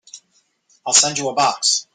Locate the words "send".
0.93-1.19